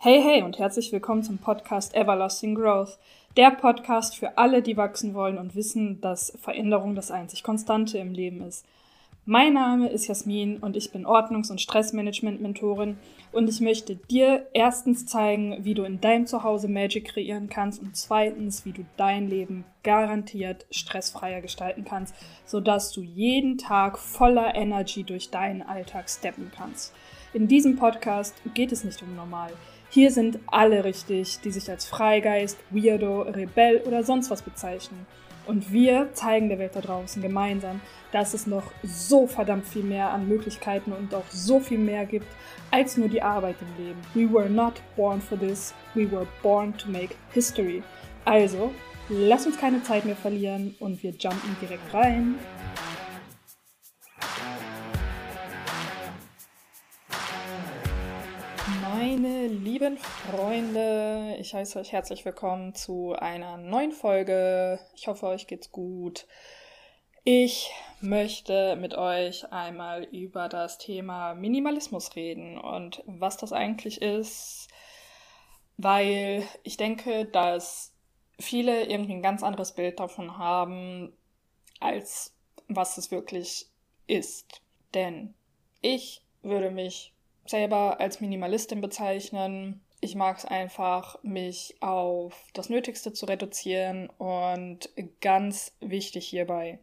Hey, 0.00 0.22
hey 0.22 0.42
und 0.44 0.60
herzlich 0.60 0.92
willkommen 0.92 1.24
zum 1.24 1.38
Podcast 1.38 1.92
Everlasting 1.92 2.54
Growth. 2.54 3.00
Der 3.36 3.50
Podcast 3.50 4.16
für 4.16 4.38
alle, 4.38 4.62
die 4.62 4.76
wachsen 4.76 5.12
wollen 5.12 5.38
und 5.38 5.56
wissen, 5.56 6.00
dass 6.00 6.32
Veränderung 6.40 6.94
das 6.94 7.10
einzig 7.10 7.42
Konstante 7.42 7.98
im 7.98 8.12
Leben 8.12 8.40
ist. 8.42 8.64
Mein 9.24 9.54
Name 9.54 9.88
ist 9.88 10.06
Jasmin 10.06 10.58
und 10.58 10.76
ich 10.76 10.92
bin 10.92 11.04
Ordnungs- 11.04 11.50
und 11.50 11.60
Stressmanagement-Mentorin 11.60 12.96
und 13.32 13.48
ich 13.48 13.60
möchte 13.60 13.96
dir 13.96 14.46
erstens 14.54 15.04
zeigen, 15.04 15.64
wie 15.64 15.74
du 15.74 15.82
in 15.82 16.00
deinem 16.00 16.28
Zuhause 16.28 16.68
Magic 16.68 17.06
kreieren 17.06 17.48
kannst 17.48 17.82
und 17.82 17.96
zweitens, 17.96 18.64
wie 18.64 18.72
du 18.72 18.84
dein 18.96 19.28
Leben 19.28 19.64
garantiert 19.82 20.64
stressfreier 20.70 21.40
gestalten 21.40 21.84
kannst, 21.84 22.14
sodass 22.46 22.92
du 22.92 23.02
jeden 23.02 23.58
Tag 23.58 23.98
voller 23.98 24.54
Energy 24.54 25.02
durch 25.02 25.30
deinen 25.30 25.62
Alltag 25.62 26.08
steppen 26.08 26.52
kannst. 26.56 26.94
In 27.34 27.48
diesem 27.48 27.76
Podcast 27.76 28.36
geht 28.54 28.70
es 28.70 28.84
nicht 28.84 29.02
um 29.02 29.16
normal. 29.16 29.50
Hier 29.90 30.10
sind 30.10 30.38
alle 30.46 30.84
richtig, 30.84 31.40
die 31.40 31.50
sich 31.50 31.70
als 31.70 31.86
Freigeist, 31.86 32.58
Weirdo, 32.70 33.22
Rebell 33.22 33.82
oder 33.86 34.04
sonst 34.04 34.30
was 34.30 34.42
bezeichnen. 34.42 35.06
Und 35.46 35.72
wir 35.72 36.10
zeigen 36.12 36.50
der 36.50 36.58
Welt 36.58 36.76
da 36.76 36.82
draußen 36.82 37.22
gemeinsam, 37.22 37.80
dass 38.12 38.34
es 38.34 38.46
noch 38.46 38.64
so 38.82 39.26
verdammt 39.26 39.66
viel 39.66 39.82
mehr 39.82 40.10
an 40.10 40.28
Möglichkeiten 40.28 40.92
und 40.92 41.14
auch 41.14 41.24
so 41.30 41.58
viel 41.58 41.78
mehr 41.78 42.04
gibt 42.04 42.26
als 42.70 42.98
nur 42.98 43.08
die 43.08 43.22
Arbeit 43.22 43.56
im 43.62 43.86
Leben. 43.86 44.00
We 44.12 44.30
were 44.30 44.50
not 44.50 44.74
born 44.94 45.22
for 45.22 45.38
this, 45.38 45.72
we 45.94 46.10
were 46.10 46.26
born 46.42 46.76
to 46.76 46.90
make 46.90 47.14
history. 47.32 47.82
Also, 48.26 48.70
lass 49.08 49.46
uns 49.46 49.58
keine 49.58 49.82
Zeit 49.82 50.04
mehr 50.04 50.16
verlieren 50.16 50.74
und 50.80 51.02
wir 51.02 51.12
jumpen 51.12 51.56
direkt 51.62 51.94
rein. 51.94 52.34
Meine 58.94 59.48
lieben 59.48 59.98
Freunde, 59.98 61.36
ich 61.38 61.52
heiße 61.52 61.78
euch 61.78 61.92
herzlich 61.92 62.24
willkommen 62.24 62.74
zu 62.74 63.12
einer 63.12 63.58
neuen 63.58 63.92
Folge. 63.92 64.80
Ich 64.94 65.08
hoffe, 65.08 65.26
euch 65.26 65.46
geht's 65.46 65.70
gut. 65.72 66.26
Ich 67.22 67.70
möchte 68.00 68.76
mit 68.76 68.94
euch 68.94 69.52
einmal 69.52 70.04
über 70.04 70.48
das 70.48 70.78
Thema 70.78 71.34
Minimalismus 71.34 72.16
reden 72.16 72.56
und 72.56 73.02
was 73.04 73.36
das 73.36 73.52
eigentlich 73.52 74.00
ist, 74.00 74.68
weil 75.76 76.42
ich 76.62 76.78
denke, 76.78 77.26
dass 77.26 77.94
viele 78.40 78.84
irgendwie 78.86 79.12
ein 79.12 79.22
ganz 79.22 79.42
anderes 79.42 79.74
Bild 79.74 80.00
davon 80.00 80.38
haben, 80.38 81.12
als 81.78 82.34
was 82.68 82.96
es 82.96 83.10
wirklich 83.10 83.66
ist. 84.06 84.62
Denn 84.94 85.34
ich 85.82 86.22
würde 86.42 86.70
mich 86.70 87.12
selber 87.50 88.00
als 88.00 88.20
Minimalistin 88.20 88.80
bezeichnen. 88.80 89.80
Ich 90.00 90.14
mag 90.14 90.38
es 90.38 90.44
einfach, 90.44 91.22
mich 91.22 91.76
auf 91.80 92.34
das 92.54 92.68
Nötigste 92.68 93.12
zu 93.12 93.26
reduzieren 93.26 94.08
und 94.18 94.90
ganz 95.20 95.72
wichtig 95.80 96.26
hierbei 96.26 96.78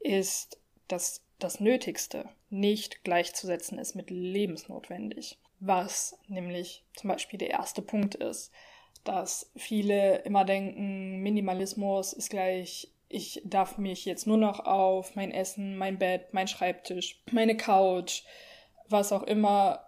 ist, 0.00 0.58
dass 0.86 1.22
das 1.38 1.60
Nötigste 1.60 2.28
nicht 2.50 3.02
gleichzusetzen 3.04 3.78
ist 3.78 3.96
mit 3.96 4.10
lebensnotwendig. 4.10 5.38
Was 5.60 6.18
nämlich 6.28 6.84
zum 6.94 7.08
Beispiel 7.08 7.38
der 7.38 7.50
erste 7.50 7.82
Punkt 7.82 8.14
ist, 8.14 8.52
dass 9.02 9.50
viele 9.56 10.18
immer 10.18 10.44
denken, 10.44 11.20
Minimalismus 11.22 12.12
ist 12.12 12.30
gleich, 12.30 12.90
ich 13.08 13.42
darf 13.44 13.78
mich 13.78 14.04
jetzt 14.04 14.26
nur 14.26 14.36
noch 14.36 14.60
auf 14.60 15.14
mein 15.14 15.30
Essen, 15.30 15.76
mein 15.76 15.98
Bett, 15.98 16.32
mein 16.32 16.48
Schreibtisch, 16.48 17.20
meine 17.30 17.56
Couch, 17.56 18.22
was 18.88 19.12
auch 19.12 19.22
immer 19.22 19.86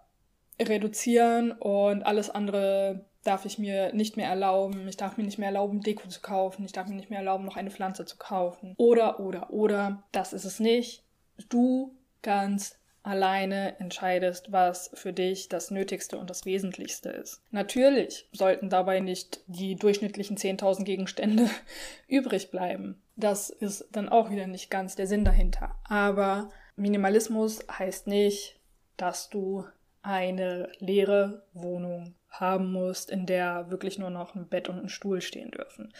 reduzieren 0.60 1.52
und 1.52 2.04
alles 2.04 2.30
andere 2.30 3.04
darf 3.24 3.44
ich 3.44 3.58
mir 3.58 3.92
nicht 3.92 4.16
mehr 4.16 4.28
erlauben. 4.28 4.86
Ich 4.88 4.96
darf 4.96 5.16
mir 5.16 5.24
nicht 5.24 5.38
mehr 5.38 5.48
erlauben, 5.48 5.80
Deko 5.80 6.08
zu 6.08 6.20
kaufen. 6.20 6.64
Ich 6.64 6.72
darf 6.72 6.88
mir 6.88 6.94
nicht 6.94 7.10
mehr 7.10 7.18
erlauben, 7.18 7.44
noch 7.44 7.56
eine 7.56 7.70
Pflanze 7.70 8.04
zu 8.04 8.16
kaufen. 8.16 8.74
Oder, 8.76 9.20
oder, 9.20 9.50
oder. 9.50 10.04
Das 10.12 10.32
ist 10.32 10.44
es 10.44 10.60
nicht. 10.60 11.02
Du 11.48 11.96
ganz 12.22 12.78
alleine 13.02 13.78
entscheidest, 13.78 14.50
was 14.50 14.90
für 14.94 15.12
dich 15.12 15.48
das 15.48 15.70
Nötigste 15.70 16.18
und 16.18 16.28
das 16.28 16.44
Wesentlichste 16.44 17.10
ist. 17.10 17.40
Natürlich 17.52 18.28
sollten 18.32 18.68
dabei 18.68 18.98
nicht 18.98 19.40
die 19.46 19.76
durchschnittlichen 19.76 20.36
10.000 20.36 20.82
Gegenstände 20.82 21.48
übrig 22.08 22.50
bleiben. 22.50 23.00
Das 23.14 23.50
ist 23.50 23.86
dann 23.92 24.08
auch 24.08 24.30
wieder 24.30 24.48
nicht 24.48 24.70
ganz 24.70 24.96
der 24.96 25.06
Sinn 25.06 25.24
dahinter. 25.24 25.76
Aber 25.84 26.50
Minimalismus 26.74 27.60
heißt 27.70 28.08
nicht, 28.08 28.58
dass 28.96 29.30
du 29.30 29.64
eine 30.06 30.70
leere 30.78 31.42
Wohnung 31.52 32.14
haben 32.30 32.70
musst, 32.72 33.10
in 33.10 33.26
der 33.26 33.70
wirklich 33.70 33.98
nur 33.98 34.10
noch 34.10 34.36
ein 34.36 34.48
Bett 34.48 34.68
und 34.68 34.78
ein 34.78 34.88
Stuhl 34.88 35.20
stehen 35.20 35.50
dürfen. 35.50 35.92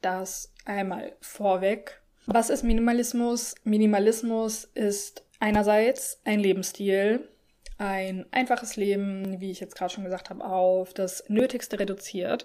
Das 0.00 0.52
einmal 0.64 1.12
vorweg. 1.20 2.00
Was 2.26 2.48
ist 2.48 2.62
Minimalismus? 2.62 3.56
Minimalismus 3.64 4.64
ist 4.64 5.24
einerseits 5.40 6.20
ein 6.24 6.38
Lebensstil, 6.38 7.28
ein 7.76 8.24
einfaches 8.30 8.76
Leben, 8.76 9.40
wie 9.40 9.50
ich 9.50 9.58
jetzt 9.58 9.74
gerade 9.74 9.92
schon 9.92 10.04
gesagt 10.04 10.30
habe, 10.30 10.44
auf 10.44 10.94
das 10.94 11.28
Nötigste 11.28 11.80
reduziert. 11.80 12.44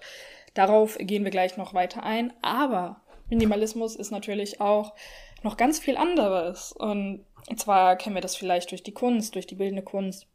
Darauf 0.56 0.98
gehen 0.98 1.24
wir 1.24 1.32
gleich 1.32 1.56
noch 1.56 1.76
weiter 1.76 2.04
ein. 2.04 2.34
Aber 2.42 3.02
Minimalismus 3.30 3.96
ist 3.96 4.12
natürlich 4.12 4.60
auch 4.60 4.96
noch 5.44 5.58
ganz 5.58 5.78
viel 5.78 5.98
anderes. 5.98 6.72
Und 6.72 7.26
zwar 7.58 7.96
kennen 7.96 8.16
wir 8.16 8.22
das 8.22 8.36
vielleicht 8.36 8.72
durch 8.72 8.82
die 8.82 8.94
Kunst, 8.94 9.36
durch 9.36 9.46
die 9.46 9.56
bildende 9.56 9.84
Kunst, 9.84 10.28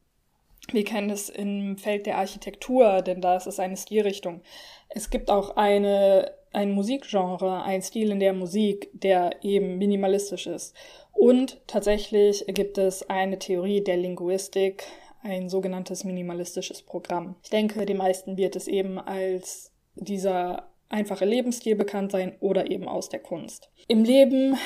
wir 0.72 0.84
kennen 0.84 1.10
es 1.10 1.28
im 1.28 1.76
Feld 1.76 2.06
der 2.06 2.18
Architektur, 2.18 3.02
denn 3.02 3.20
da 3.20 3.36
ist 3.36 3.46
es 3.46 3.58
eine 3.58 3.76
Stilrichtung. 3.76 4.42
Es 4.88 5.10
gibt 5.10 5.30
auch 5.30 5.56
eine, 5.56 6.32
ein 6.52 6.72
Musikgenre, 6.72 7.62
ein 7.62 7.82
Stil 7.82 8.10
in 8.10 8.20
der 8.20 8.32
Musik, 8.32 8.90
der 8.92 9.42
eben 9.42 9.78
minimalistisch 9.78 10.46
ist. 10.46 10.74
Und 11.12 11.60
tatsächlich 11.66 12.44
gibt 12.48 12.78
es 12.78 13.08
eine 13.08 13.38
Theorie 13.38 13.82
der 13.82 13.96
Linguistik, 13.96 14.84
ein 15.22 15.48
sogenanntes 15.48 16.04
minimalistisches 16.04 16.82
Programm. 16.82 17.36
Ich 17.42 17.50
denke, 17.50 17.84
den 17.84 17.98
meisten 17.98 18.36
wird 18.36 18.56
es 18.56 18.68
eben 18.68 18.98
als 18.98 19.72
dieser 19.94 20.70
einfache 20.88 21.24
Lebensstil 21.24 21.76
bekannt 21.76 22.12
sein 22.12 22.36
oder 22.40 22.70
eben 22.70 22.88
aus 22.88 23.08
der 23.08 23.20
Kunst. 23.20 23.70
Im 23.86 24.02
Leben 24.02 24.56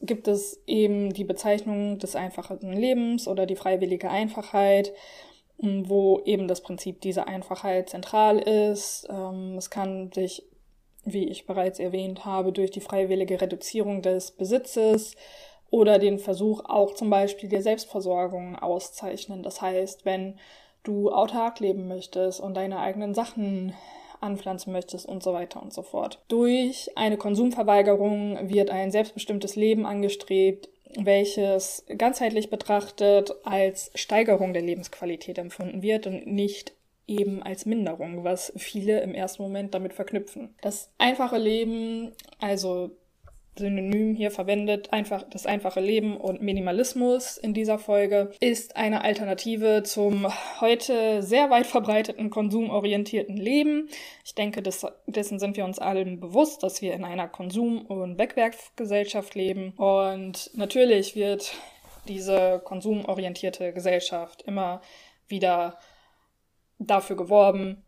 gibt 0.00 0.28
es 0.28 0.62
eben 0.66 1.12
die 1.12 1.24
Bezeichnung 1.24 1.98
des 1.98 2.16
einfachen 2.16 2.72
Lebens 2.72 3.26
oder 3.26 3.46
die 3.46 3.56
freiwillige 3.56 4.10
Einfachheit, 4.10 4.92
wo 5.58 6.20
eben 6.24 6.48
das 6.48 6.62
Prinzip 6.62 7.00
dieser 7.00 7.28
Einfachheit 7.28 7.90
zentral 7.90 8.38
ist. 8.38 9.06
Ähm, 9.08 9.56
es 9.56 9.70
kann 9.70 10.10
sich, 10.12 10.44
wie 11.04 11.28
ich 11.28 11.46
bereits 11.46 11.78
erwähnt 11.78 12.24
habe, 12.24 12.52
durch 12.52 12.70
die 12.70 12.80
freiwillige 12.80 13.40
Reduzierung 13.40 14.02
des 14.02 14.32
Besitzes 14.32 15.16
oder 15.70 15.98
den 15.98 16.18
Versuch 16.18 16.62
auch 16.64 16.94
zum 16.94 17.10
Beispiel 17.10 17.48
der 17.48 17.62
Selbstversorgung 17.62 18.56
auszeichnen. 18.56 19.42
Das 19.42 19.60
heißt, 19.60 20.04
wenn 20.04 20.38
du 20.82 21.10
autark 21.10 21.60
leben 21.60 21.88
möchtest 21.88 22.40
und 22.40 22.54
deine 22.54 22.78
eigenen 22.78 23.14
Sachen 23.14 23.74
anpflanzen 24.20 24.72
möchtest 24.72 25.06
und 25.06 25.22
so 25.22 25.32
weiter 25.32 25.62
und 25.62 25.72
so 25.72 25.82
fort. 25.82 26.22
Durch 26.28 26.90
eine 26.96 27.16
Konsumverweigerung 27.16 28.48
wird 28.48 28.70
ein 28.70 28.90
selbstbestimmtes 28.90 29.56
Leben 29.56 29.86
angestrebt, 29.86 30.68
welches 30.98 31.84
ganzheitlich 31.98 32.50
betrachtet 32.50 33.32
als 33.44 33.90
Steigerung 33.94 34.52
der 34.52 34.62
Lebensqualität 34.62 35.38
empfunden 35.38 35.82
wird 35.82 36.06
und 36.06 36.26
nicht 36.26 36.72
eben 37.06 37.42
als 37.42 37.66
Minderung, 37.66 38.24
was 38.24 38.52
viele 38.56 39.00
im 39.00 39.14
ersten 39.14 39.42
Moment 39.42 39.74
damit 39.74 39.92
verknüpfen. 39.92 40.54
Das 40.62 40.90
einfache 40.98 41.38
Leben, 41.38 42.12
also 42.38 42.90
Synonym 43.56 44.14
hier 44.14 44.30
verwendet, 44.30 44.92
einfach 44.92 45.22
das 45.22 45.46
einfache 45.46 45.80
Leben 45.80 46.16
und 46.16 46.42
Minimalismus 46.42 47.36
in 47.36 47.54
dieser 47.54 47.78
Folge, 47.78 48.32
ist 48.40 48.76
eine 48.76 49.02
Alternative 49.04 49.82
zum 49.84 50.26
heute 50.60 51.22
sehr 51.22 51.50
weit 51.50 51.66
verbreiteten 51.66 52.30
konsumorientierten 52.30 53.36
Leben. 53.36 53.88
Ich 54.24 54.34
denke, 54.34 54.62
des, 54.62 54.86
dessen 55.06 55.38
sind 55.38 55.56
wir 55.56 55.64
uns 55.64 55.78
allen 55.78 56.20
bewusst, 56.20 56.62
dass 56.62 56.82
wir 56.82 56.94
in 56.94 57.04
einer 57.04 57.28
Konsum- 57.28 57.86
und 57.86 58.18
Wegwerfgesellschaft 58.18 59.34
leben. 59.34 59.72
Und 59.76 60.50
natürlich 60.54 61.14
wird 61.14 61.54
diese 62.08 62.60
konsumorientierte 62.64 63.72
Gesellschaft 63.72 64.42
immer 64.42 64.80
wieder 65.28 65.78
dafür 66.78 67.16
geworben, 67.16 67.83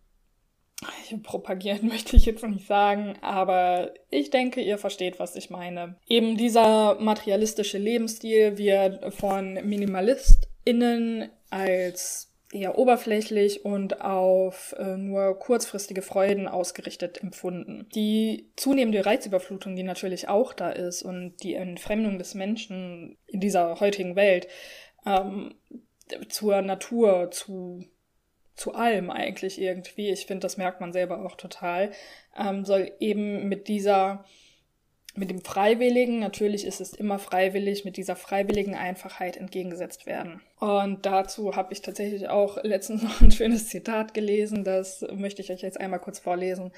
propagieren 1.22 1.88
möchte 1.88 2.16
ich 2.16 2.26
jetzt 2.26 2.44
nicht 2.44 2.66
sagen, 2.66 3.16
aber 3.20 3.92
ich 4.10 4.30
denke, 4.30 4.60
ihr 4.60 4.78
versteht, 4.78 5.18
was 5.18 5.36
ich 5.36 5.50
meine. 5.50 5.96
Eben 6.06 6.36
dieser 6.36 6.96
materialistische 7.00 7.78
Lebensstil 7.78 8.58
wird 8.58 9.14
von 9.14 9.54
MinimalistInnen 9.54 11.30
als 11.50 12.32
eher 12.52 12.78
oberflächlich 12.78 13.64
und 13.64 14.00
auf 14.00 14.74
äh, 14.78 14.96
nur 14.96 15.38
kurzfristige 15.38 16.02
Freuden 16.02 16.46
ausgerichtet 16.46 17.20
empfunden. 17.22 17.88
Die 17.94 18.50
zunehmende 18.56 19.04
Reizüberflutung, 19.04 19.74
die 19.74 19.82
natürlich 19.82 20.28
auch 20.28 20.52
da 20.52 20.70
ist 20.70 21.02
und 21.02 21.42
die 21.42 21.54
Entfremdung 21.54 22.18
des 22.18 22.34
Menschen 22.34 23.18
in 23.26 23.40
dieser 23.40 23.80
heutigen 23.80 24.14
Welt 24.14 24.46
ähm, 25.04 25.54
zur 26.28 26.62
Natur, 26.62 27.30
zu 27.32 27.84
zu 28.56 28.74
allem 28.74 29.10
eigentlich 29.10 29.60
irgendwie, 29.60 30.10
ich 30.10 30.26
finde, 30.26 30.40
das 30.40 30.56
merkt 30.56 30.80
man 30.80 30.92
selber 30.92 31.24
auch 31.24 31.36
total, 31.36 31.92
ähm, 32.36 32.64
soll 32.64 32.92
eben 33.00 33.48
mit 33.48 33.68
dieser, 33.68 34.24
mit 35.14 35.30
dem 35.30 35.42
Freiwilligen, 35.42 36.18
natürlich 36.18 36.64
ist 36.64 36.80
es 36.80 36.94
immer 36.94 37.18
freiwillig, 37.18 37.84
mit 37.84 37.96
dieser 37.96 38.16
freiwilligen 38.16 38.74
Einfachheit 38.74 39.36
entgegengesetzt 39.36 40.06
werden. 40.06 40.42
Und 40.58 41.04
dazu 41.06 41.54
habe 41.54 41.72
ich 41.72 41.82
tatsächlich 41.82 42.28
auch 42.28 42.56
letztens 42.62 43.02
noch 43.02 43.20
ein 43.20 43.30
schönes 43.30 43.68
Zitat 43.68 44.14
gelesen, 44.14 44.64
das 44.64 45.04
möchte 45.12 45.42
ich 45.42 45.50
euch 45.50 45.60
jetzt 45.62 45.80
einmal 45.80 46.00
kurz 46.00 46.18
vorlesen. 46.18 46.72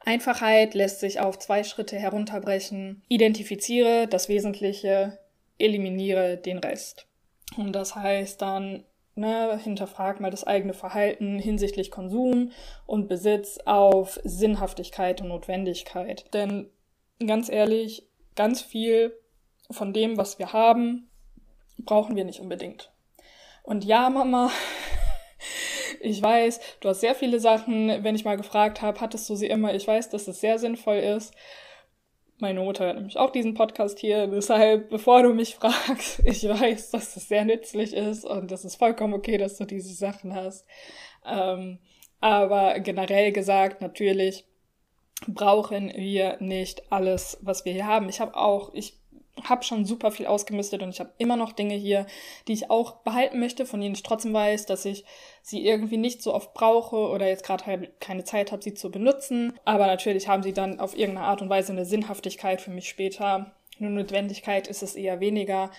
Einfachheit 0.00 0.74
lässt 0.74 1.00
sich 1.00 1.20
auf 1.20 1.38
zwei 1.38 1.64
Schritte 1.64 1.96
herunterbrechen. 1.98 3.02
Identifiziere 3.08 4.06
das 4.06 4.28
Wesentliche, 4.28 5.18
eliminiere 5.58 6.36
den 6.36 6.58
Rest. 6.58 7.06
Und 7.56 7.72
das 7.72 7.94
heißt 7.96 8.40
dann, 8.40 8.84
ne, 9.16 9.58
hinterfrag 9.58 10.20
mal 10.20 10.30
das 10.30 10.44
eigene 10.44 10.74
Verhalten 10.74 11.38
hinsichtlich 11.38 11.90
Konsum 11.90 12.52
und 12.86 13.08
Besitz 13.08 13.58
auf 13.64 14.20
Sinnhaftigkeit 14.24 15.20
und 15.20 15.28
Notwendigkeit. 15.28 16.32
Denn 16.34 16.70
ganz 17.24 17.48
ehrlich, 17.48 18.06
ganz 18.34 18.62
viel 18.62 19.18
von 19.70 19.92
dem, 19.92 20.16
was 20.16 20.38
wir 20.38 20.52
haben, 20.52 21.08
brauchen 21.78 22.14
wir 22.14 22.24
nicht 22.24 22.40
unbedingt. 22.40 22.92
Und 23.62 23.84
ja, 23.84 24.08
Mama, 24.10 24.50
ich 26.00 26.22
weiß, 26.22 26.60
du 26.80 26.88
hast 26.88 27.00
sehr 27.00 27.14
viele 27.14 27.40
Sachen, 27.40 28.04
wenn 28.04 28.14
ich 28.14 28.24
mal 28.24 28.36
gefragt 28.36 28.82
habe, 28.82 29.00
hattest 29.00 29.28
du 29.28 29.34
sie 29.34 29.46
immer. 29.46 29.74
Ich 29.74 29.86
weiß, 29.86 30.10
dass 30.10 30.28
es 30.28 30.40
sehr 30.40 30.58
sinnvoll 30.58 30.98
ist. 30.98 31.34
Meine 32.38 32.60
Mutter 32.60 32.88
hat 32.88 32.96
nämlich 32.96 33.16
auch 33.16 33.30
diesen 33.30 33.54
Podcast 33.54 33.98
hier. 33.98 34.26
Deshalb, 34.26 34.90
bevor 34.90 35.22
du 35.22 35.32
mich 35.32 35.54
fragst, 35.54 36.20
ich 36.24 36.46
weiß, 36.46 36.90
dass 36.90 37.16
es 37.16 37.28
sehr 37.28 37.44
nützlich 37.44 37.94
ist 37.94 38.24
und 38.24 38.50
das 38.50 38.64
ist 38.64 38.76
vollkommen 38.76 39.14
okay, 39.14 39.38
dass 39.38 39.56
du 39.56 39.64
diese 39.64 39.94
Sachen 39.94 40.34
hast. 40.34 40.66
Ähm, 41.24 41.78
aber 42.20 42.78
generell 42.80 43.32
gesagt, 43.32 43.80
natürlich 43.80 44.44
brauchen 45.26 45.90
wir 45.96 46.36
nicht 46.40 46.92
alles, 46.92 47.38
was 47.40 47.64
wir 47.64 47.72
hier 47.72 47.86
haben. 47.86 48.08
Ich 48.08 48.20
habe 48.20 48.36
auch, 48.36 48.74
ich 48.74 49.00
habe 49.44 49.64
schon 49.64 49.84
super 49.84 50.10
viel 50.10 50.26
ausgemistet 50.26 50.82
und 50.82 50.90
ich 50.90 51.00
habe 51.00 51.12
immer 51.18 51.36
noch 51.36 51.52
Dinge 51.52 51.74
hier, 51.74 52.06
die 52.48 52.52
ich 52.52 52.70
auch 52.70 52.96
behalten 53.02 53.38
möchte, 53.38 53.66
von 53.66 53.80
denen 53.80 53.94
ich 53.94 54.02
trotzdem 54.02 54.32
weiß, 54.32 54.66
dass 54.66 54.84
ich 54.84 55.04
sie 55.42 55.66
irgendwie 55.66 55.98
nicht 55.98 56.22
so 56.22 56.34
oft 56.34 56.54
brauche 56.54 56.96
oder 56.96 57.28
jetzt 57.28 57.44
gerade 57.44 57.66
halt 57.66 58.00
keine 58.00 58.24
Zeit 58.24 58.50
habe, 58.52 58.62
sie 58.62 58.74
zu 58.74 58.90
benutzen. 58.90 59.52
Aber 59.64 59.86
natürlich 59.86 60.28
haben 60.28 60.42
sie 60.42 60.52
dann 60.52 60.80
auf 60.80 60.96
irgendeine 60.96 61.26
Art 61.26 61.42
und 61.42 61.50
Weise 61.50 61.72
eine 61.72 61.84
Sinnhaftigkeit 61.84 62.60
für 62.60 62.70
mich 62.70 62.88
später. 62.88 63.52
Eine 63.78 63.90
Notwendigkeit 63.90 64.68
ist 64.68 64.82
es 64.82 64.94
eher 64.94 65.20
weniger. 65.20 65.70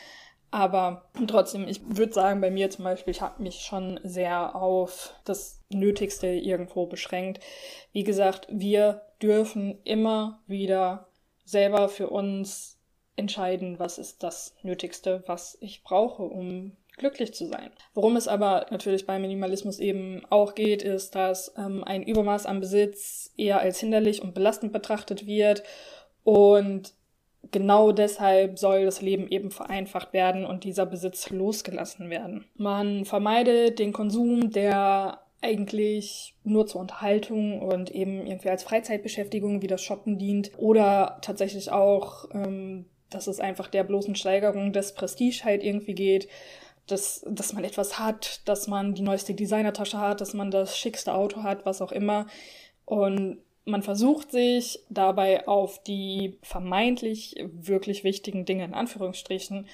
Aber 0.49 1.09
trotzdem, 1.27 1.67
ich 1.67 1.81
würde 1.85 2.13
sagen, 2.13 2.39
bei 2.39 2.49
mir 2.51 2.69
zum 2.69 2.85
Beispiel, 2.85 3.11
ich 3.11 3.21
habe 3.21 3.43
mich 3.43 3.59
schon 3.59 3.99
sehr 4.03 4.55
auf 4.55 5.13
das 5.25 5.61
Nötigste 5.69 6.27
irgendwo 6.27 6.85
beschränkt. 6.85 7.43
Wie 7.91 8.03
gesagt, 8.03 8.47
wir 8.49 9.01
dürfen 9.21 9.81
immer 9.83 10.41
wieder 10.47 11.09
selber 11.43 11.89
für 11.89 12.09
uns 12.09 12.76
entscheiden, 13.17 13.79
was 13.79 13.97
ist 13.97 14.23
das 14.23 14.55
Nötigste, 14.63 15.23
was 15.27 15.57
ich 15.59 15.83
brauche, 15.83 16.23
um 16.23 16.71
glücklich 16.97 17.33
zu 17.33 17.45
sein. 17.45 17.71
Worum 17.93 18.15
es 18.15 18.27
aber 18.27 18.65
natürlich 18.71 19.05
beim 19.05 19.21
Minimalismus 19.21 19.79
eben 19.79 20.23
auch 20.29 20.55
geht, 20.55 20.81
ist, 20.81 21.15
dass 21.15 21.53
ähm, 21.57 21.83
ein 21.83 22.03
Übermaß 22.03 22.45
an 22.45 22.59
Besitz 22.59 23.31
eher 23.37 23.59
als 23.59 23.79
hinderlich 23.79 24.21
und 24.21 24.33
belastend 24.33 24.73
betrachtet 24.73 25.27
wird 25.27 25.63
und 26.23 26.93
genau 27.51 27.91
deshalb 27.91 28.57
soll 28.57 28.85
das 28.85 29.01
Leben 29.01 29.27
eben 29.29 29.51
vereinfacht 29.51 30.13
werden 30.13 30.45
und 30.45 30.63
dieser 30.63 30.85
Besitz 30.85 31.29
losgelassen 31.29 32.09
werden. 32.09 32.45
Man 32.55 33.05
vermeidet 33.05 33.79
den 33.79 33.93
Konsum, 33.93 34.49
der 34.51 35.21
eigentlich 35.41 36.35
nur 36.43 36.65
zur 36.65 36.81
Unterhaltung 36.81 37.61
und 37.61 37.91
eben 37.91 38.25
irgendwie 38.25 38.49
als 38.49 38.63
Freizeitbeschäftigung 38.63 39.61
wie 39.61 39.67
das 39.67 39.83
Shoppen 39.83 40.17
dient 40.17 40.51
oder 40.57 41.19
tatsächlich 41.21 41.71
auch 41.71 42.25
ähm, 42.33 42.85
dass 43.09 43.27
es 43.27 43.39
einfach 43.39 43.67
der 43.67 43.83
bloßen 43.83 44.15
Steigerung 44.15 44.73
des 44.73 44.93
Prestige 44.93 45.43
halt 45.43 45.63
irgendwie 45.63 45.95
geht, 45.95 46.27
dass, 46.87 47.25
dass 47.29 47.53
man 47.53 47.63
etwas 47.63 47.99
hat, 47.99 48.41
dass 48.45 48.67
man 48.67 48.93
die 48.93 49.01
neueste 49.01 49.33
Designertasche 49.33 49.99
hat, 49.99 50.21
dass 50.21 50.33
man 50.33 50.51
das 50.51 50.77
schickste 50.77 51.13
Auto 51.13 51.43
hat, 51.43 51.65
was 51.65 51.81
auch 51.81 51.91
immer. 51.91 52.27
Und 52.85 53.39
man 53.65 53.83
versucht 53.83 54.31
sich 54.31 54.79
dabei 54.89 55.47
auf 55.47 55.83
die 55.83 56.39
vermeintlich 56.41 57.35
wirklich 57.51 58.05
wichtigen 58.05 58.45
Dinge 58.45 58.63
in 58.63 58.73
Anführungsstrichen 58.73 59.67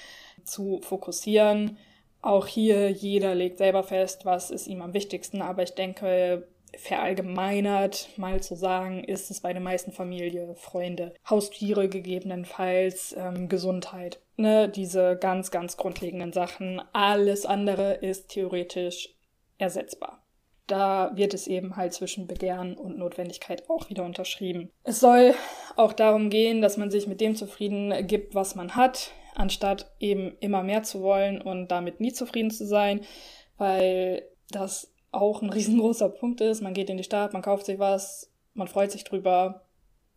zu 0.44 0.80
fokussieren. 0.82 1.78
Auch 2.22 2.48
hier, 2.48 2.90
jeder 2.90 3.36
legt 3.36 3.60
selber 3.60 3.84
fest, 3.84 4.26
was 4.26 4.50
ist 4.50 4.68
ihm 4.68 4.82
am 4.82 4.96
wichtigsten, 4.96 5.42
aber 5.44 5.62
ich 5.62 5.76
denke, 5.76 6.48
verallgemeinert 6.78 8.10
mal 8.18 8.42
zu 8.42 8.56
sagen, 8.56 9.04
ist 9.04 9.32
es 9.32 9.42
bei 9.42 9.54
den 9.54 9.64
meisten 9.64 9.92
Familie, 9.92 10.56
Freunde, 10.56 11.14
Haustiere 11.30 11.88
gegebenenfalls, 11.88 13.16
ähm, 13.18 13.48
Gesundheit. 13.50 14.20
Ne, 14.36 14.68
diese 14.68 15.16
ganz, 15.16 15.52
ganz 15.52 15.78
grundlegenden 15.78 16.34
Sachen. 16.34 16.82
Alles 16.92 17.46
andere 17.46 17.94
ist 17.94 18.30
theoretisch 18.30 19.16
ersetzbar. 19.58 20.24
Da 20.66 21.12
wird 21.16 21.34
es 21.34 21.48
eben 21.48 21.76
halt 21.76 21.94
zwischen 21.94 22.26
Begehren 22.26 22.76
und 22.76 22.98
Notwendigkeit 22.98 23.70
auch 23.70 23.90
wieder 23.90 24.04
unterschrieben. 24.04 24.72
Es 24.84 25.00
soll 25.00 25.36
auch 25.76 25.94
darum 25.94 26.30
gehen, 26.30 26.62
dass 26.62 26.78
man 26.78 26.90
sich 26.90 27.06
mit 27.06 27.22
dem 27.22 27.36
zufrieden 27.36 28.08
gibt, 28.08 28.34
was 28.34 28.56
man 28.56 28.76
hat, 28.76 29.12
anstatt 29.36 29.92
eben 30.00 30.38
immer 30.40 30.64
mehr 30.64 30.84
zu 30.84 31.02
wollen 31.02 31.42
und 31.42 31.68
damit 31.68 32.00
nie 32.00 32.14
zufrieden 32.14 32.50
zu 32.50 32.66
sein, 32.66 33.02
weil 33.58 34.24
das 34.50 34.93
auch 35.14 35.42
ein 35.42 35.50
riesengroßer 35.54 36.10
Punkt 36.10 36.42
ist. 36.42 36.62
Man 36.62 36.74
geht 36.74 36.90
in 36.90 36.98
die 36.98 37.04
Stadt, 37.04 37.34
man 37.34 37.42
kauft 37.42 37.66
sich 37.66 37.80
was, 37.80 38.32
man 38.54 38.68
freut 38.68 38.92
sich 38.92 39.04
drüber, 39.04 39.64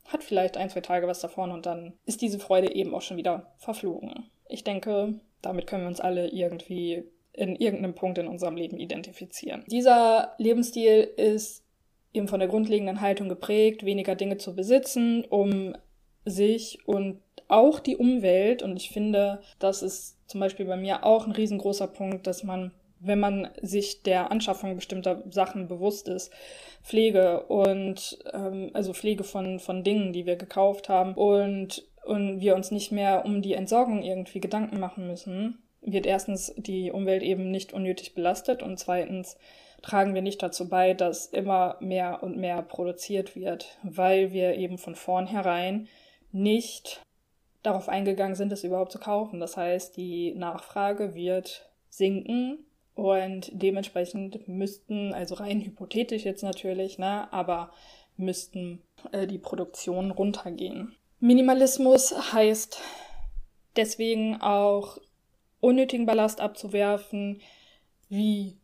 hat 0.06 0.22
vielleicht 0.22 0.56
ein, 0.56 0.70
zwei 0.70 0.80
Tage 0.80 1.06
was 1.06 1.20
davon 1.20 1.50
und 1.50 1.66
dann 1.66 1.94
ist 2.04 2.22
diese 2.22 2.38
Freude 2.38 2.74
eben 2.74 2.94
auch 2.94 3.02
schon 3.02 3.16
wieder 3.16 3.52
verflogen. 3.58 4.30
Ich 4.48 4.64
denke, 4.64 5.14
damit 5.42 5.66
können 5.66 5.82
wir 5.82 5.88
uns 5.88 6.00
alle 6.00 6.28
irgendwie 6.28 7.04
in 7.32 7.56
irgendeinem 7.56 7.94
Punkt 7.94 8.18
in 8.18 8.28
unserem 8.28 8.56
Leben 8.56 8.78
identifizieren. 8.78 9.64
Dieser 9.66 10.34
Lebensstil 10.38 11.00
ist 11.16 11.64
eben 12.12 12.28
von 12.28 12.40
der 12.40 12.48
grundlegenden 12.48 13.00
Haltung 13.00 13.28
geprägt, 13.28 13.84
weniger 13.84 14.14
Dinge 14.14 14.38
zu 14.38 14.54
besitzen, 14.54 15.24
um 15.24 15.76
sich 16.24 16.78
und 16.86 17.20
auch 17.48 17.78
die 17.78 17.96
Umwelt, 17.96 18.62
und 18.62 18.76
ich 18.76 18.90
finde, 18.90 19.40
das 19.58 19.82
ist 19.82 20.16
zum 20.26 20.40
Beispiel 20.40 20.66
bei 20.66 20.76
mir 20.76 21.04
auch 21.04 21.26
ein 21.26 21.32
riesengroßer 21.32 21.86
Punkt, 21.86 22.26
dass 22.26 22.42
man 22.42 22.72
wenn 23.00 23.20
man 23.20 23.48
sich 23.60 24.02
der 24.02 24.30
Anschaffung 24.30 24.74
bestimmter 24.74 25.22
Sachen 25.30 25.68
bewusst 25.68 26.08
ist. 26.08 26.32
Pflege 26.82 27.42
und 27.46 28.18
ähm, 28.32 28.70
also 28.72 28.92
Pflege 28.92 29.24
von, 29.24 29.58
von 29.60 29.84
Dingen, 29.84 30.12
die 30.12 30.26
wir 30.26 30.36
gekauft 30.36 30.88
haben 30.88 31.14
und, 31.14 31.86
und 32.04 32.40
wir 32.40 32.54
uns 32.54 32.70
nicht 32.70 32.92
mehr 32.92 33.24
um 33.24 33.42
die 33.42 33.54
Entsorgung 33.54 34.02
irgendwie 34.02 34.40
Gedanken 34.40 34.80
machen 34.80 35.06
müssen, 35.06 35.58
wird 35.82 36.06
erstens 36.06 36.54
die 36.56 36.90
Umwelt 36.90 37.22
eben 37.22 37.50
nicht 37.50 37.72
unnötig 37.72 38.14
belastet 38.14 38.62
und 38.62 38.78
zweitens 38.78 39.36
tragen 39.82 40.14
wir 40.14 40.22
nicht 40.22 40.42
dazu 40.42 40.68
bei, 40.68 40.94
dass 40.94 41.26
immer 41.26 41.76
mehr 41.80 42.22
und 42.22 42.38
mehr 42.38 42.62
produziert 42.62 43.36
wird, 43.36 43.78
weil 43.82 44.32
wir 44.32 44.56
eben 44.56 44.78
von 44.78 44.94
vornherein 44.94 45.88
nicht 46.32 47.02
darauf 47.62 47.88
eingegangen 47.88 48.34
sind, 48.34 48.52
es 48.52 48.64
überhaupt 48.64 48.92
zu 48.92 48.98
kaufen. 48.98 49.38
Das 49.38 49.56
heißt, 49.56 49.96
die 49.96 50.34
Nachfrage 50.34 51.14
wird 51.14 51.70
sinken 51.88 52.65
und 52.96 53.50
dementsprechend 53.52 54.48
müssten, 54.48 55.12
also 55.12 55.36
rein 55.36 55.60
hypothetisch 55.60 56.24
jetzt 56.24 56.42
natürlich, 56.42 56.98
ne, 56.98 57.30
aber 57.32 57.70
müssten 58.16 58.82
äh, 59.12 59.26
die 59.26 59.38
Produktionen 59.38 60.10
runtergehen. 60.10 60.96
Minimalismus 61.20 62.32
heißt 62.32 62.80
deswegen 63.76 64.40
auch 64.40 64.98
unnötigen 65.60 66.06
Ballast 66.06 66.40
abzuwerfen, 66.40 67.42
wie 68.08 68.56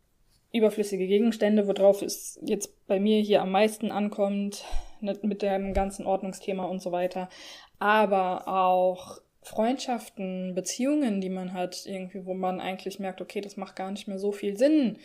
überflüssige 0.51 1.05
Gegenstände, 1.07 1.67
worauf 1.67 2.01
es 2.01 2.39
jetzt 2.43 2.87
bei 2.87 2.99
mir 2.99 3.21
hier 3.21 3.43
am 3.43 3.51
meisten 3.51 3.91
ankommt, 3.91 4.65
ne, 4.99 5.17
mit 5.21 5.43
dem 5.43 5.75
ganzen 5.75 6.07
Ordnungsthema 6.07 6.65
und 6.65 6.81
so 6.81 6.91
weiter, 6.91 7.29
aber 7.77 8.47
auch 8.47 9.19
Freundschaften, 9.43 10.55
Beziehungen, 10.55 11.21
die 11.21 11.29
man 11.29 11.53
hat, 11.53 11.85
irgendwie, 11.85 12.25
wo 12.25 12.33
man 12.33 12.59
eigentlich 12.59 12.99
merkt, 12.99 13.21
okay, 13.21 13.41
das 13.41 13.57
macht 13.57 13.75
gar 13.75 13.91
nicht 13.91 14.07
mehr 14.07 14.19
so 14.19 14.31
viel 14.31 14.57
Sinn, 14.57 14.97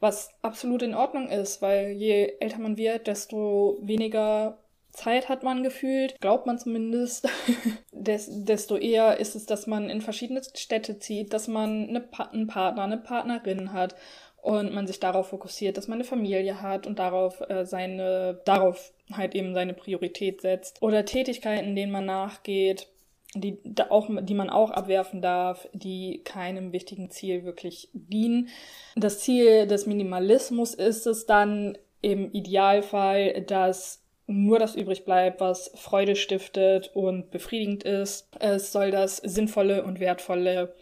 was 0.00 0.30
absolut 0.42 0.82
in 0.82 0.94
Ordnung 0.94 1.28
ist, 1.28 1.62
weil 1.62 1.92
je 1.92 2.34
älter 2.40 2.58
man 2.58 2.76
wird, 2.76 3.06
desto 3.06 3.78
weniger 3.82 4.58
Zeit 4.90 5.28
hat 5.28 5.42
man 5.42 5.62
gefühlt, 5.62 6.20
glaubt 6.20 6.46
man 6.46 6.58
zumindest, 6.58 7.28
Des, 7.92 8.28
desto 8.44 8.76
eher 8.76 9.18
ist 9.18 9.34
es, 9.34 9.46
dass 9.46 9.66
man 9.66 9.88
in 9.88 10.02
verschiedene 10.02 10.42
Städte 10.54 10.98
zieht, 10.98 11.32
dass 11.32 11.48
man 11.48 11.88
eine 11.88 12.00
pa 12.00 12.24
einen 12.24 12.46
Partner, 12.46 12.82
eine 12.82 12.98
Partnerin 12.98 13.72
hat 13.72 13.94
und 14.42 14.74
man 14.74 14.86
sich 14.86 15.00
darauf 15.00 15.28
fokussiert, 15.28 15.78
dass 15.78 15.88
man 15.88 15.96
eine 15.96 16.04
Familie 16.04 16.60
hat 16.60 16.86
und 16.86 16.98
darauf 16.98 17.40
äh, 17.48 17.64
seine, 17.64 18.42
darauf 18.44 18.92
halt 19.10 19.34
eben 19.34 19.54
seine 19.54 19.72
Priorität 19.72 20.42
setzt 20.42 20.82
oder 20.82 21.06
Tätigkeiten, 21.06 21.74
denen 21.74 21.92
man 21.92 22.04
nachgeht, 22.04 22.88
die, 23.34 23.58
auch, 23.90 24.08
die 24.22 24.34
man 24.34 24.50
auch 24.50 24.70
abwerfen 24.70 25.20
darf, 25.20 25.68
die 25.72 26.22
keinem 26.24 26.72
wichtigen 26.72 27.10
Ziel 27.10 27.44
wirklich 27.44 27.88
dienen. 27.92 28.48
Das 28.96 29.20
Ziel 29.20 29.66
des 29.66 29.86
Minimalismus 29.86 30.74
ist 30.74 31.06
es 31.06 31.26
dann 31.26 31.76
im 32.00 32.30
Idealfall, 32.32 33.42
dass 33.42 34.02
nur 34.26 34.58
das 34.58 34.74
übrig 34.74 35.04
bleibt, 35.04 35.40
was 35.40 35.70
Freude 35.74 36.16
stiftet 36.16 36.90
und 36.94 37.30
befriedigend 37.30 37.84
ist. 37.84 38.28
Es 38.40 38.72
soll 38.72 38.90
das 38.90 39.18
Sinnvolle 39.18 39.84
und 39.84 40.00
Wertvolle 40.00 40.74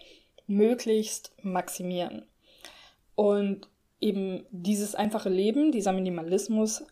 möglichst 0.46 1.32
maximieren. 1.42 2.24
Und 3.14 3.68
eben 4.00 4.46
dieses 4.50 4.94
einfache 4.94 5.28
Leben, 5.28 5.72
dieser 5.72 5.92
Minimalismus 5.92 6.84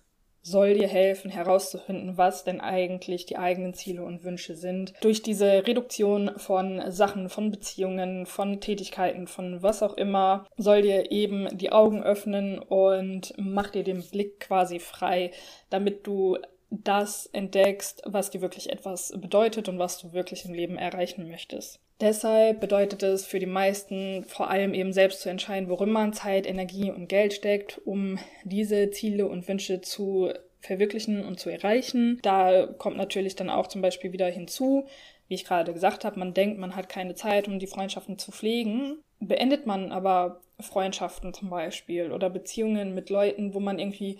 soll 0.43 0.75
dir 0.75 0.89
helfen 0.89 1.31
herauszufinden, 1.31 2.17
was 2.17 2.45
denn 2.45 2.61
eigentlich 2.61 3.27
die 3.27 3.37
eigenen 3.37 3.75
Ziele 3.75 4.05
und 4.05 4.25
Wünsche 4.25 4.55
sind. 4.55 4.95
Durch 5.03 5.23
diese 5.23 5.67
Reduktion 5.67 6.33
von 6.37 6.91
Sachen, 6.91 7.29
von 7.29 7.51
Beziehungen, 7.51 8.27
von 8.27 8.61
Tätigkeiten, 8.61 9.27
von 9.27 9.63
was 9.63 9.83
auch 9.83 9.95
immer, 9.95 10.47
soll 10.57 10.83
dir 10.83 11.11
eben 11.11 11.49
die 11.57 11.73
Augen 11.73 12.03
öffnen 12.03 12.59
und 12.59 13.35
macht 13.39 13.75
dir 13.75 13.85
den 13.85 14.03
Blick 14.03 14.41
quasi 14.41 14.79
frei, 14.79 15.31
damit 15.69 16.07
du 16.07 16.39
das 16.71 17.27
entdeckst, 17.27 18.03
was 18.07 18.31
dir 18.31 18.41
wirklich 18.41 18.71
etwas 18.71 19.13
bedeutet 19.17 19.69
und 19.69 19.79
was 19.79 19.99
du 19.99 20.13
wirklich 20.13 20.45
im 20.45 20.55
Leben 20.55 20.79
erreichen 20.79 21.29
möchtest. 21.29 21.81
Deshalb 22.01 22.61
bedeutet 22.61 23.03
es 23.03 23.27
für 23.27 23.39
die 23.39 23.47
meisten 23.47 24.25
vor 24.25 24.49
allem 24.49 24.73
eben 24.73 24.93
selbst 24.93 25.21
zu 25.21 25.29
entscheiden, 25.29 25.69
worin 25.69 25.91
man 25.91 26.15
Zeit, 26.15 26.47
Energie 26.47 26.91
und 26.91 27.09
Geld 27.09 27.35
steckt, 27.35 27.79
um 27.85 28.19
diese 28.45 28.91
Ziele 28.91 29.27
und 29.27 29.47
Wünsche 29.49 29.83
zu 29.83 30.33
verwirklichen 30.61 31.25
und 31.25 31.39
zu 31.39 31.51
erreichen. 31.51 32.19
Da 32.23 32.67
kommt 32.67 32.97
natürlich 32.97 33.37
dann 33.37 33.51
auch 33.51 33.67
zum 33.67 33.83
Beispiel 33.83 34.13
wieder 34.13 34.29
hinzu, 34.29 34.87
wie 35.29 35.35
ich 35.35 35.45
gerade 35.45 35.73
gesagt 35.73 36.05
habe, 36.05 36.19
man 36.19 36.35
denkt, 36.35 36.59
man 36.59 36.75
hat 36.75 36.89
keine 36.89 37.15
Zeit, 37.15 37.49
um 37.49 37.59
die 37.59 37.67
Freundschaften 37.67 38.19
zu 38.19 38.33
pflegen. 38.33 38.99
Beendet 39.21 39.67
man 39.67 39.93
aber 39.93 40.41
Freundschaften 40.59 41.35
zum 41.35 41.51
Beispiel 41.51 42.13
oder 42.13 42.31
Beziehungen 42.31 42.95
mit 42.95 43.11
Leuten, 43.11 43.55
wo 43.55 43.61
man 43.61 43.79
irgendwie 43.79 44.19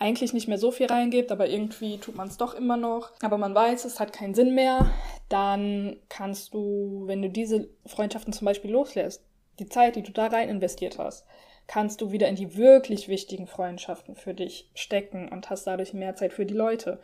eigentlich 0.00 0.32
nicht 0.32 0.48
mehr 0.48 0.58
so 0.58 0.70
viel 0.70 0.86
reingibt, 0.86 1.30
aber 1.30 1.48
irgendwie 1.48 1.98
tut 1.98 2.16
man 2.16 2.26
es 2.26 2.38
doch 2.38 2.54
immer 2.54 2.78
noch. 2.78 3.12
Aber 3.20 3.36
man 3.36 3.54
weiß, 3.54 3.84
es 3.84 4.00
hat 4.00 4.14
keinen 4.14 4.34
Sinn 4.34 4.54
mehr. 4.54 4.90
Dann 5.28 5.98
kannst 6.08 6.54
du, 6.54 7.02
wenn 7.04 7.20
du 7.20 7.28
diese 7.28 7.68
Freundschaften 7.86 8.32
zum 8.32 8.46
Beispiel 8.46 8.70
loslässt, 8.70 9.22
die 9.58 9.68
Zeit, 9.68 9.96
die 9.96 10.02
du 10.02 10.10
da 10.10 10.28
rein 10.28 10.48
investiert 10.48 10.98
hast, 10.98 11.26
kannst 11.66 12.00
du 12.00 12.12
wieder 12.12 12.28
in 12.28 12.34
die 12.34 12.56
wirklich 12.56 13.08
wichtigen 13.08 13.46
Freundschaften 13.46 14.16
für 14.16 14.32
dich 14.32 14.70
stecken 14.74 15.28
und 15.28 15.50
hast 15.50 15.66
dadurch 15.66 15.92
mehr 15.92 16.16
Zeit 16.16 16.32
für 16.32 16.46
die 16.46 16.54
Leute, 16.54 16.98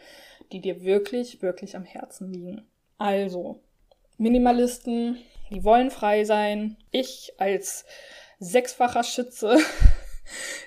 die 0.51 0.61
dir 0.61 0.83
wirklich, 0.83 1.43
wirklich 1.43 1.77
am 1.77 1.85
Herzen 1.85 2.33
liegen. 2.33 2.67
Also, 2.97 3.61
Minimalisten, 4.17 5.19
die 5.51 5.65
wollen 5.65 5.91
frei 5.91 6.25
sein. 6.25 6.79
Ich 6.91 7.35
als 7.37 7.85
sechsfacher 8.39 9.05
Schütze 9.05 9.59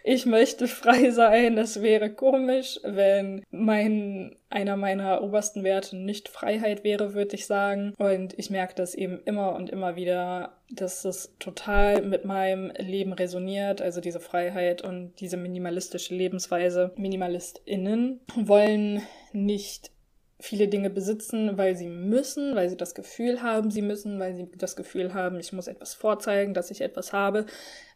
ich 0.03 0.25
möchte 0.25 0.67
frei 0.67 1.11
sein. 1.11 1.57
Es 1.57 1.81
wäre 1.81 2.09
komisch, 2.09 2.79
wenn 2.83 3.43
mein, 3.51 4.35
einer 4.49 4.77
meiner 4.77 5.23
obersten 5.23 5.63
Werte 5.63 5.97
nicht 5.97 6.29
Freiheit 6.29 6.83
wäre, 6.83 7.13
würde 7.13 7.35
ich 7.35 7.45
sagen. 7.45 7.93
Und 7.97 8.37
ich 8.37 8.49
merke 8.49 8.75
das 8.75 8.95
eben 8.95 9.19
immer 9.25 9.55
und 9.55 9.69
immer 9.69 9.95
wieder, 9.95 10.57
dass 10.71 11.05
es 11.05 11.35
total 11.39 12.01
mit 12.01 12.25
meinem 12.25 12.71
Leben 12.77 13.13
resoniert. 13.13 13.81
Also 13.81 14.01
diese 14.01 14.19
Freiheit 14.19 14.81
und 14.81 15.19
diese 15.19 15.37
minimalistische 15.37 16.15
Lebensweise. 16.15 16.91
MinimalistInnen 16.95 18.21
wollen 18.35 19.01
nicht 19.33 19.91
viele 20.39 20.69
Dinge 20.69 20.89
besitzen, 20.89 21.57
weil 21.57 21.75
sie 21.75 21.87
müssen, 21.87 22.55
weil 22.55 22.69
sie 22.69 22.77
das 22.77 22.95
Gefühl 22.95 23.41
haben, 23.41 23.71
sie 23.71 23.81
müssen, 23.81 24.19
weil 24.19 24.35
sie 24.35 24.47
das 24.57 24.75
Gefühl 24.77 25.13
haben, 25.13 25.39
ich 25.39 25.51
muss 25.51 25.67
etwas 25.67 25.93
vorzeigen, 25.93 26.53
dass 26.53 26.71
ich 26.71 26.79
etwas 26.81 27.11
habe, 27.11 27.45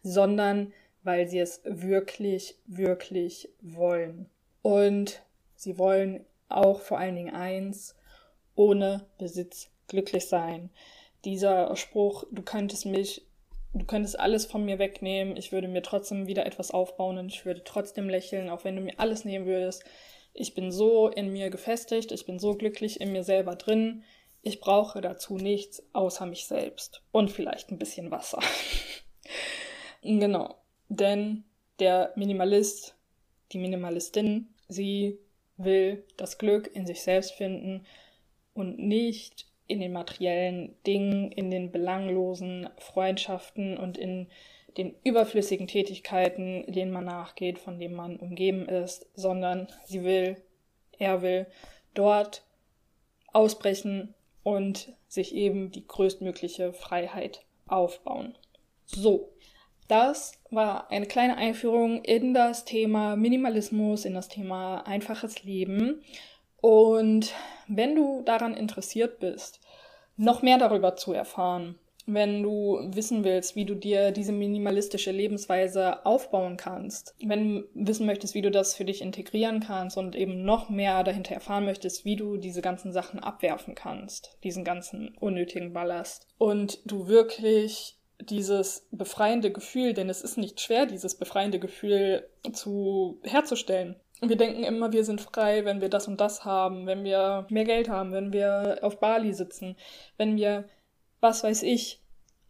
sondern 0.01 0.73
weil 1.03 1.27
sie 1.27 1.39
es 1.39 1.61
wirklich, 1.65 2.57
wirklich 2.65 3.49
wollen. 3.61 4.29
Und 4.61 5.21
sie 5.55 5.77
wollen 5.77 6.25
auch 6.49 6.79
vor 6.79 6.97
allen 6.97 7.15
Dingen 7.15 7.33
eins, 7.33 7.95
ohne 8.55 9.05
Besitz 9.17 9.69
glücklich 9.87 10.27
sein. 10.27 10.69
Dieser 11.25 11.75
Spruch, 11.75 12.25
du 12.31 12.41
könntest 12.41 12.85
mich, 12.85 13.25
du 13.73 13.85
könntest 13.85 14.19
alles 14.19 14.45
von 14.45 14.65
mir 14.65 14.79
wegnehmen, 14.79 15.37
ich 15.37 15.51
würde 15.51 15.67
mir 15.67 15.81
trotzdem 15.81 16.27
wieder 16.27 16.45
etwas 16.45 16.71
aufbauen 16.71 17.17
und 17.17 17.33
ich 17.33 17.45
würde 17.45 17.63
trotzdem 17.63 18.09
lächeln, 18.09 18.49
auch 18.49 18.63
wenn 18.63 18.75
du 18.75 18.81
mir 18.81 18.99
alles 18.99 19.25
nehmen 19.25 19.45
würdest. 19.45 19.83
Ich 20.33 20.53
bin 20.55 20.71
so 20.71 21.09
in 21.09 21.31
mir 21.31 21.49
gefestigt, 21.49 22.11
ich 22.11 22.25
bin 22.25 22.39
so 22.39 22.55
glücklich 22.55 23.01
in 23.01 23.11
mir 23.11 23.23
selber 23.23 23.55
drin. 23.55 24.03
Ich 24.41 24.59
brauche 24.59 24.99
dazu 24.99 25.37
nichts 25.37 25.83
außer 25.93 26.25
mich 26.25 26.45
selbst 26.45 27.01
und 27.11 27.31
vielleicht 27.31 27.71
ein 27.71 27.77
bisschen 27.77 28.11
Wasser. 28.11 28.39
genau. 30.01 30.62
Denn 30.95 31.43
der 31.79 32.13
Minimalist, 32.15 32.95
die 33.51 33.57
Minimalistin, 33.57 34.53
sie 34.67 35.17
will 35.57 36.03
das 36.17 36.37
Glück 36.37 36.69
in 36.75 36.85
sich 36.85 37.01
selbst 37.01 37.31
finden 37.33 37.85
und 38.53 38.77
nicht 38.77 39.47
in 39.65 39.79
den 39.79 39.91
materiellen 39.91 40.75
Dingen, 40.85 41.31
in 41.31 41.49
den 41.49 41.71
belanglosen 41.71 42.69
Freundschaften 42.77 43.75
und 43.75 43.97
in 43.97 44.27
den 44.77 44.93
überflüssigen 45.03 45.65
Tätigkeiten, 45.65 46.71
denen 46.71 46.91
man 46.91 47.05
nachgeht, 47.05 47.57
von 47.57 47.79
denen 47.79 47.95
man 47.95 48.17
umgeben 48.17 48.69
ist, 48.69 49.07
sondern 49.15 49.67
sie 49.85 50.03
will, 50.03 50.37
er 50.99 51.23
will 51.23 51.47
dort 51.95 52.43
ausbrechen 53.31 54.13
und 54.43 54.93
sich 55.07 55.33
eben 55.33 55.71
die 55.71 55.87
größtmögliche 55.87 56.71
Freiheit 56.71 57.45
aufbauen. 57.67 58.37
So, 58.85 59.32
das 59.87 60.33
war 60.49 60.89
eine 60.91 61.05
kleine 61.05 61.37
Einführung 61.37 62.03
in 62.03 62.33
das 62.33 62.65
Thema 62.65 63.15
Minimalismus, 63.15 64.05
in 64.05 64.13
das 64.13 64.29
Thema 64.29 64.85
einfaches 64.87 65.43
Leben. 65.43 66.01
Und 66.61 67.33
wenn 67.67 67.95
du 67.95 68.21
daran 68.21 68.55
interessiert 68.55 69.19
bist, 69.19 69.59
noch 70.15 70.41
mehr 70.41 70.57
darüber 70.57 70.95
zu 70.95 71.13
erfahren, 71.13 71.79
wenn 72.05 72.43
du 72.43 72.79
wissen 72.93 73.23
willst, 73.23 73.55
wie 73.55 73.65
du 73.65 73.75
dir 73.75 74.11
diese 74.11 74.33
minimalistische 74.33 75.11
Lebensweise 75.11 76.05
aufbauen 76.05 76.57
kannst, 76.57 77.15
wenn 77.23 77.55
du 77.55 77.63
wissen 77.73 78.05
möchtest, 78.05 78.33
wie 78.33 78.41
du 78.41 78.51
das 78.51 78.75
für 78.75 78.85
dich 78.85 79.01
integrieren 79.01 79.61
kannst 79.61 79.97
und 79.97 80.15
eben 80.15 80.43
noch 80.43 80.69
mehr 80.69 81.03
dahinter 81.03 81.33
erfahren 81.33 81.65
möchtest, 81.65 82.03
wie 82.03 82.15
du 82.15 82.37
diese 82.37 82.61
ganzen 82.61 82.91
Sachen 82.91 83.19
abwerfen 83.19 83.73
kannst, 83.73 84.37
diesen 84.43 84.65
ganzen 84.65 85.15
unnötigen 85.19 85.71
Ballast 85.71 86.27
und 86.37 86.79
du 86.85 87.07
wirklich 87.07 87.97
dieses 88.21 88.87
befreiende 88.91 89.51
Gefühl, 89.51 89.93
denn 89.93 90.09
es 90.09 90.21
ist 90.21 90.37
nicht 90.37 90.61
schwer, 90.61 90.85
dieses 90.85 91.15
befreiende 91.15 91.59
Gefühl 91.59 92.27
zu 92.53 93.19
herzustellen. 93.23 93.95
Wir 94.21 94.37
denken 94.37 94.63
immer, 94.63 94.93
wir 94.93 95.03
sind 95.03 95.19
frei, 95.19 95.65
wenn 95.65 95.81
wir 95.81 95.89
das 95.89 96.07
und 96.07 96.21
das 96.21 96.45
haben, 96.45 96.85
wenn 96.85 97.03
wir 97.03 97.45
mehr 97.49 97.65
Geld 97.65 97.89
haben, 97.89 98.13
wenn 98.13 98.31
wir 98.31 98.79
auf 98.81 98.99
Bali 98.99 99.33
sitzen, 99.33 99.75
wenn 100.17 100.37
wir 100.37 100.65
was 101.19 101.43
weiß 101.43 101.63
ich. 101.63 102.01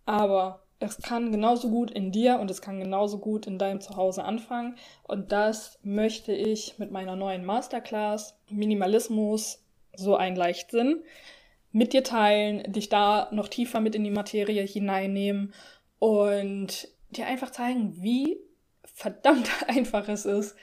Aber 0.06 0.64
es 0.80 0.98
kann 0.98 1.32
genauso 1.32 1.70
gut 1.70 1.90
in 1.92 2.12
dir 2.12 2.40
und 2.40 2.52
es 2.52 2.62
kann 2.62 2.80
genauso 2.80 3.20
gut 3.20 3.48
in 3.48 3.58
deinem 3.58 3.82
Zuhause 3.82 4.24
anfangen. 4.24 4.76
Und 5.04 5.32
das 5.32 5.80
möchte 5.82 6.34
ich 6.34 6.78
mit 6.78 6.92
meiner 6.92 7.16
neuen 7.16 7.46
Masterclass 7.46 8.38
Minimalismus 8.50 9.64
so 9.96 10.16
ein 10.16 10.36
Leichtsinn 10.36 11.04
mit 11.74 11.92
dir 11.92 12.04
teilen, 12.04 12.72
dich 12.72 12.88
da 12.88 13.28
noch 13.32 13.50
tiefer 13.50 13.82
mit 13.82 13.96
in 13.96 14.04
die 14.04 14.12
Materie 14.12 14.64
hineinnehmen 14.64 15.54
und 16.00 16.88
dir 17.10 17.26
einfach 17.26 17.52
zeigen, 17.52 18.02
wie 18.02 18.38
verdammt 18.84 19.50
einfach 19.68 20.08
es 20.08 20.26
ist, 20.26 20.56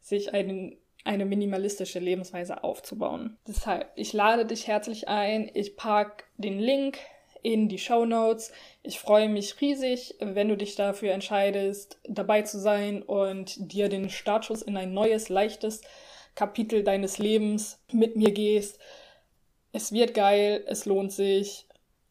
sich 0.00 0.34
einen, 0.34 0.76
eine 1.04 1.24
minimalistische 1.24 1.98
Lebensweise 1.98 2.62
aufzubauen. 2.62 3.38
Deshalb, 3.48 3.90
ich 3.96 4.12
lade 4.12 4.44
dich 4.44 4.66
herzlich 4.66 5.08
ein. 5.08 5.50
Ich 5.54 5.76
packe 5.76 6.24
den 6.36 6.58
Link 6.58 6.98
in 7.42 7.68
die 7.68 7.78
Show 7.78 8.04
Notes. 8.04 8.52
Ich 8.82 8.98
freue 8.98 9.28
mich 9.28 9.60
riesig, 9.60 10.16
wenn 10.20 10.48
du 10.48 10.56
dich 10.56 10.74
dafür 10.74 11.12
entscheidest, 11.12 11.98
dabei 12.06 12.42
zu 12.42 12.58
sein 12.58 13.02
und 13.02 13.72
dir 13.72 13.88
den 13.88 14.10
Startschuss 14.10 14.60
in 14.60 14.76
ein 14.76 14.92
neues, 14.92 15.30
leichtes 15.30 15.80
Kapitel 16.34 16.84
deines 16.84 17.18
Lebens 17.18 17.82
mit 17.90 18.16
mir 18.16 18.32
gehst. 18.32 18.78
Es 19.78 19.92
wird 19.92 20.12
geil, 20.12 20.64
es 20.66 20.86
lohnt 20.86 21.12
sich. 21.12 21.64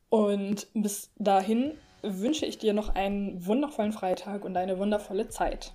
Und 0.07 0.67
bis 0.73 1.11
dahin 1.17 1.73
wünsche 2.01 2.45
ich 2.45 2.59
dir 2.59 2.71
noch 2.71 2.95
einen 2.95 3.45
wundervollen 3.45 3.91
Freitag 3.91 4.45
und 4.45 4.55
eine 4.55 4.79
wundervolle 4.79 5.27
Zeit. 5.27 5.73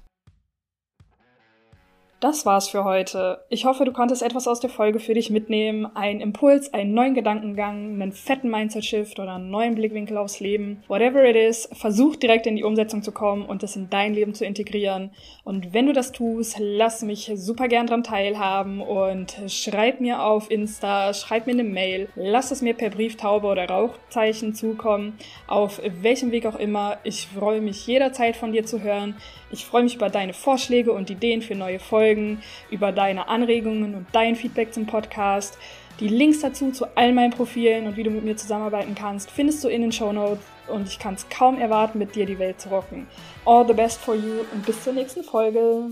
Das 2.23 2.47
war's 2.47 2.69
für 2.69 2.85
heute. 2.85 3.41
Ich 3.49 3.64
hoffe, 3.64 3.85
du 3.85 3.91
konntest 3.91 4.23
etwas 4.23 4.47
aus 4.47 4.61
der 4.61 4.71
Folge 4.71 5.00
für 5.00 5.12
dich 5.12 5.29
mitnehmen. 5.29 5.87
Einen 5.97 6.21
Impuls, 6.21 6.73
einen 6.73 6.95
neuen 6.95 7.14
Gedankengang, 7.14 7.95
einen 7.95 8.12
fetten 8.12 8.49
Mindset-Shift 8.49 9.19
oder 9.19 9.35
einen 9.35 9.50
neuen 9.50 9.75
Blickwinkel 9.75 10.17
aufs 10.17 10.38
Leben. 10.38 10.85
Whatever 10.87 11.25
it 11.25 11.35
is, 11.35 11.69
versuch 11.73 12.14
direkt 12.14 12.47
in 12.47 12.55
die 12.55 12.62
Umsetzung 12.62 13.02
zu 13.02 13.11
kommen 13.11 13.45
und 13.45 13.64
es 13.64 13.75
in 13.75 13.91
dein 13.91 14.14
Leben 14.14 14.35
zu 14.35 14.45
integrieren. 14.45 15.11
Und 15.43 15.75
wenn 15.75 15.87
du 15.87 15.93
das 15.93 16.12
tust, 16.12 16.59
lass 16.61 17.02
mich 17.02 17.33
super 17.35 17.67
gern 17.67 17.88
dran 17.88 18.05
teilhaben 18.05 18.81
und 18.81 19.35
schreib 19.49 20.00
mir 20.00 20.23
auf 20.23 20.49
Insta, 20.49 21.14
schreib 21.14 21.49
mir 21.49 21.55
eine 21.55 21.64
Mail, 21.64 22.09
lass 22.14 22.52
es 22.52 22.62
mir 22.62 22.75
per 22.75 22.91
Brieftaube 22.91 23.49
oder 23.49 23.69
Rauchzeichen 23.69 24.55
zukommen, 24.55 25.19
auf 25.49 25.83
welchem 26.00 26.31
Weg 26.31 26.47
auch 26.47 26.61
immer. 26.61 26.99
Ich 27.02 27.26
freue 27.26 27.61
mich 27.61 27.85
jederzeit 27.88 28.37
von 28.37 28.52
dir 28.52 28.64
zu 28.64 28.81
hören. 28.81 29.17
Ich 29.50 29.67
freue 29.67 29.83
mich 29.83 29.97
über 29.97 30.09
deine 30.09 30.33
Vorschläge 30.33 30.93
und 30.93 31.11
Ideen 31.11 31.43
für 31.43 31.55
neue 31.55 31.81
Folgen, 32.12 32.42
über 32.71 32.92
deine 32.92 33.28
Anregungen 33.28 33.95
und 33.95 34.07
dein 34.12 34.37
Feedback 34.37 34.75
zum 34.75 34.87
Podcast. 34.87 35.57
Die 36.00 36.09
Links 36.09 36.40
dazu 36.40 36.71
zu 36.71 36.87
all 36.97 37.12
meinen 37.12 37.33
Profilen 37.33 37.87
und 37.87 37.97
wie 37.97 38.02
du 38.02 38.11
mit 38.11 38.25
mir 38.25 38.37
zusammenarbeiten 38.37 38.95
kannst, 38.95 39.31
findest 39.31 39.62
du 39.62 39.69
in 39.69 39.83
den 39.83 39.92
Show 39.92 40.12
Notes 40.12 40.45
und 40.69 40.88
ich 40.88 40.99
kann 40.99 41.14
es 41.14 41.28
kaum 41.28 41.59
erwarten, 41.59 41.99
mit 41.99 42.14
dir 42.14 42.26
die 42.26 42.38
Welt 42.38 42.61
zu 42.61 42.71
rocken. 42.71 43.07
All 43.45 43.66
the 43.66 43.75
best 43.75 44.00
for 44.00 44.14
you 44.14 44.40
und 44.52 44.64
bis 44.66 44.83
zur 44.83 44.92
nächsten 44.92 45.23
Folge. 45.23 45.90